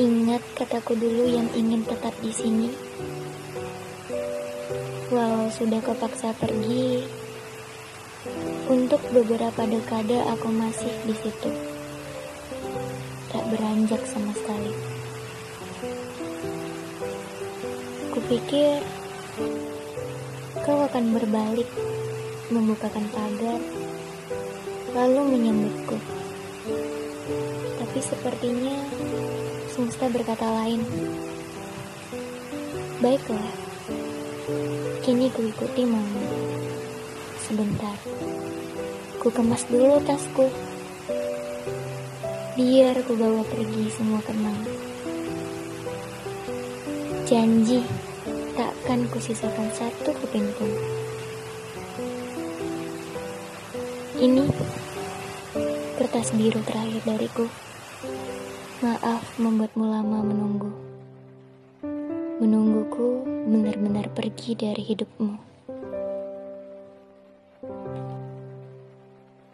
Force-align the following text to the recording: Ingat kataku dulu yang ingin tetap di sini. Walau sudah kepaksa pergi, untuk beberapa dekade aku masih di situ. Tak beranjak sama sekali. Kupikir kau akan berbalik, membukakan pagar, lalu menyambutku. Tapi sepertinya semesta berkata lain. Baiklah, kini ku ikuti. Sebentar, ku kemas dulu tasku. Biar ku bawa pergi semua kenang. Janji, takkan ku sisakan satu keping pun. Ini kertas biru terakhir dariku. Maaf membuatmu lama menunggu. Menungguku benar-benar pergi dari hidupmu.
Ingat 0.00 0.40
kataku 0.56 0.96
dulu 0.96 1.28
yang 1.28 1.44
ingin 1.52 1.84
tetap 1.84 2.16
di 2.24 2.32
sini. 2.32 2.72
Walau 5.12 5.52
sudah 5.52 5.76
kepaksa 5.84 6.32
pergi, 6.40 7.04
untuk 8.64 9.04
beberapa 9.12 9.68
dekade 9.68 10.24
aku 10.24 10.48
masih 10.48 10.88
di 11.04 11.12
situ. 11.20 11.52
Tak 13.28 13.44
beranjak 13.52 14.00
sama 14.08 14.32
sekali. 14.32 14.72
Kupikir 18.16 18.80
kau 20.64 20.80
akan 20.80 21.12
berbalik, 21.12 21.68
membukakan 22.48 23.04
pagar, 23.12 23.60
lalu 24.96 25.20
menyambutku. 25.28 26.00
Tapi 27.76 27.98
sepertinya 28.00 28.80
semesta 29.80 30.12
berkata 30.12 30.44
lain. 30.44 30.84
Baiklah, 33.00 33.48
kini 35.00 35.32
ku 35.32 35.40
ikuti. 35.40 35.88
Sebentar, 37.40 37.96
ku 39.24 39.32
kemas 39.32 39.64
dulu 39.72 39.96
tasku. 40.04 40.52
Biar 42.60 42.92
ku 43.08 43.16
bawa 43.16 43.40
pergi 43.48 43.88
semua 43.88 44.20
kenang. 44.20 44.68
Janji, 47.24 47.80
takkan 48.52 49.08
ku 49.08 49.16
sisakan 49.16 49.72
satu 49.72 50.12
keping 50.12 50.44
pun. 50.60 50.68
Ini 54.20 54.44
kertas 55.96 56.36
biru 56.36 56.60
terakhir 56.68 57.00
dariku. 57.08 57.69
Maaf 58.80 59.36
membuatmu 59.36 59.84
lama 59.84 60.24
menunggu. 60.24 60.72
Menungguku 62.40 63.28
benar-benar 63.44 64.08
pergi 64.16 64.56
dari 64.56 64.80
hidupmu. 64.80 65.49